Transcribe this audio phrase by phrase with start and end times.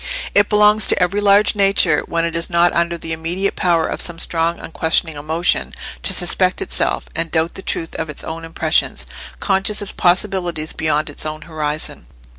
[0.33, 4.01] It belongs to every large nature, when it is not under the immediate power of
[4.01, 9.05] some strong unquestioning emotion, to suspect itself, and doubt the truth of its own impressions,
[9.39, 12.07] conscious of possibilities beyond its own horizon.